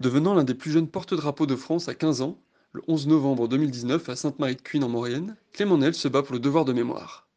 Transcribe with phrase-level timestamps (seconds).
[0.00, 2.38] Devenant l'un des plus jeunes porte-drapeaux de France à 15 ans,
[2.72, 6.64] le 11 novembre 2019 à Sainte-Marie-de-Cuine en Maurienne, Clément Nel se bat pour le devoir
[6.64, 7.28] de mémoire.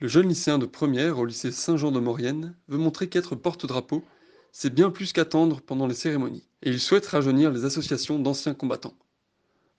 [0.00, 4.02] Le jeune lycéen de première au lycée Saint-Jean de Maurienne veut montrer qu'être porte-drapeau,
[4.50, 8.94] c'est bien plus qu'attendre pendant les cérémonies, et il souhaite rajeunir les associations d'anciens combattants.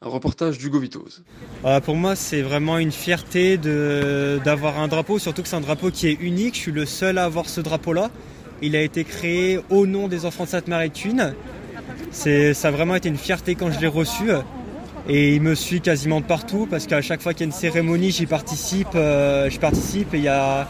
[0.01, 1.25] Un reportage d'Hugo Vitoz.
[1.65, 5.91] Euh, pour moi, c'est vraiment une fierté d'avoir un drapeau, surtout que c'est un drapeau
[5.91, 6.55] qui est unique.
[6.55, 8.11] Je suis le seul à avoir ce drapeau-là.
[8.61, 11.60] Il a été créé au nom des enfants de Sainte-Marie-de-Thune c'est,
[12.11, 14.29] ça a vraiment été une fierté quand je l'ai reçu.
[15.07, 18.11] Et il me suit quasiment partout parce qu'à chaque fois qu'il y a une cérémonie,
[18.11, 18.89] j'y participe.
[18.95, 20.67] Euh, participe et il y a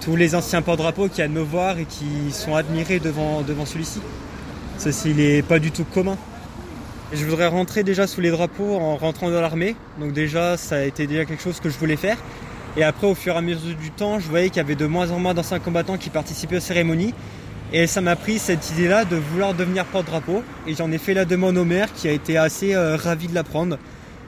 [0.00, 4.00] tous les anciens porte-drapeaux qui viennent me voir et qui sont admirés devant, devant celui-ci.
[4.78, 6.18] Ceci n'est pas du tout commun.
[7.12, 9.76] Je voudrais rentrer déjà sous les drapeaux en rentrant dans l'armée.
[10.00, 12.16] Donc déjà, ça a été déjà quelque chose que je voulais faire.
[12.76, 14.86] Et après, au fur et à mesure du temps, je voyais qu'il y avait de
[14.86, 17.14] moins en moins d'anciens combattants qui participaient aux cérémonies.
[17.74, 20.42] Et ça m'a pris cette idée-là de vouloir devenir porte-drapeau.
[20.66, 23.34] Et j'en ai fait la demande au maire qui a été assez euh, ravi de
[23.34, 23.78] l'apprendre.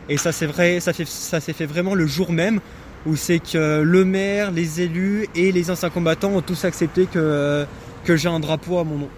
[0.09, 2.61] Et ça s'est vrai, ça, ça s'est fait vraiment le jour même
[3.07, 7.67] où c'est que le maire, les élus et les anciens combattants ont tous accepté que,
[8.05, 9.09] que j'ai un drapeau à mon nom.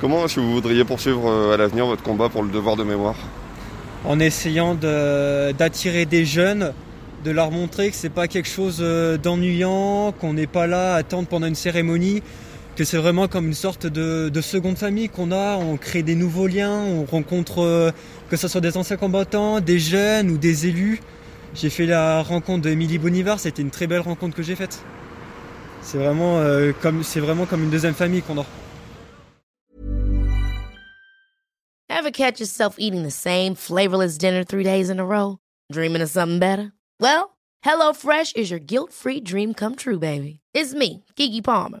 [0.00, 2.84] Comment est-ce que vous voudriez poursuivre euh, à l'avenir votre combat pour le devoir de
[2.84, 3.16] mémoire?
[4.04, 6.74] En essayant d'attirer des jeunes,
[7.24, 10.96] de leur montrer que c'est pas quelque chose euh, d'ennuyant, qu'on n'est pas là à
[10.98, 12.22] attendre pendant une cérémonie,
[12.74, 15.56] que c'est vraiment comme une sorte de, seconde famille qu'on a.
[15.56, 17.90] On crée des nouveaux liens, on rencontre euh,
[18.28, 21.00] que ce soit des anciens combattants, des jeunes ou des élus.
[21.54, 24.82] J'ai fait la rencontre d'Emilie Bonivar, c'était une très belle rencontre que j'ai faite.
[25.82, 26.72] C'est vraiment, euh,
[27.16, 28.46] vraiment comme une deuxième famille qu'on a.
[31.88, 35.38] Ever catch yourself eating the same flavorless dinner three days in a row?
[35.72, 36.72] Dreaming of something better?
[37.00, 40.40] Well, HelloFresh is your guilt-free dream come true, baby.
[40.52, 41.80] It's me, Kiki Palmer.